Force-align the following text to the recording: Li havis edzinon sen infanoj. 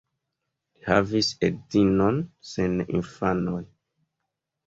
Li 0.77 0.85
havis 0.91 1.27
edzinon 1.47 2.17
sen 2.53 2.81
infanoj. 3.01 3.61